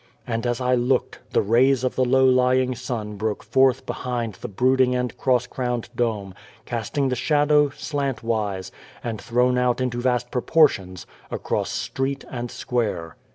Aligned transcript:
And, 0.25 0.47
as 0.47 0.59
I 0.59 0.73
looked, 0.73 1.19
the 1.31 1.43
rays 1.43 1.83
of 1.83 1.93
the 1.95 2.03
low 2.03 2.25
lying 2.25 2.73
sun 2.73 3.17
broke 3.17 3.43
forth 3.43 3.85
behind 3.85 4.33
the 4.41 4.47
brooding 4.47 4.95
and 4.95 5.15
cross 5.15 5.45
crowned 5.45 5.89
dome, 5.95 6.33
casting 6.65 7.09
the 7.09 7.15
shadow, 7.15 7.69
slant 7.69 8.23
wise, 8.23 8.71
and 9.03 9.21
thrown 9.21 9.59
out 9.59 9.79
into 9.79 10.01
vast 10.01 10.31
proportions, 10.31 11.05
across 11.29 11.69
street 11.69 12.25
and 12.31 12.49
square. 12.49 13.15